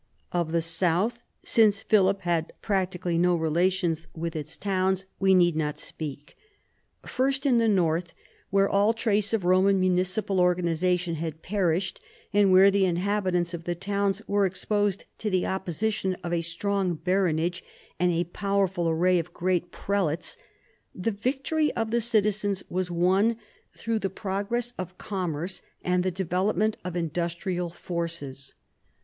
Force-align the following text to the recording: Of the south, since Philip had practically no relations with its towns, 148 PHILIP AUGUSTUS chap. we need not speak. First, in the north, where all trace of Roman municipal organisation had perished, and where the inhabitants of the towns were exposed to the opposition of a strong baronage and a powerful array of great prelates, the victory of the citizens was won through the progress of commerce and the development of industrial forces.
Of 0.31 0.51
the 0.51 0.63
south, 0.63 1.19
since 1.45 1.83
Philip 1.83 2.21
had 2.21 2.53
practically 2.63 3.19
no 3.19 3.35
relations 3.35 4.07
with 4.15 4.35
its 4.35 4.57
towns, 4.57 5.05
148 5.19 5.53
PHILIP 5.53 5.69
AUGUSTUS 5.75 5.89
chap. 5.91 5.95
we 5.99 6.05
need 6.09 6.15
not 6.15 6.27
speak. 6.27 6.37
First, 7.07 7.45
in 7.45 7.59
the 7.59 7.67
north, 7.67 8.15
where 8.49 8.67
all 8.67 8.93
trace 8.93 9.31
of 9.31 9.45
Roman 9.45 9.79
municipal 9.79 10.39
organisation 10.41 11.13
had 11.21 11.43
perished, 11.43 12.01
and 12.33 12.51
where 12.51 12.71
the 12.71 12.85
inhabitants 12.87 13.53
of 13.53 13.65
the 13.65 13.75
towns 13.75 14.23
were 14.27 14.47
exposed 14.47 15.05
to 15.19 15.29
the 15.29 15.45
opposition 15.45 16.15
of 16.23 16.33
a 16.33 16.41
strong 16.41 16.95
baronage 16.95 17.63
and 17.99 18.11
a 18.11 18.23
powerful 18.23 18.89
array 18.89 19.19
of 19.19 19.35
great 19.35 19.71
prelates, 19.71 20.35
the 20.95 21.11
victory 21.11 21.71
of 21.73 21.91
the 21.91 22.01
citizens 22.01 22.63
was 22.71 22.89
won 22.89 23.35
through 23.75 23.99
the 23.99 24.09
progress 24.09 24.73
of 24.79 24.97
commerce 24.97 25.61
and 25.83 26.01
the 26.01 26.09
development 26.09 26.75
of 26.83 26.95
industrial 26.95 27.69
forces. 27.69 28.55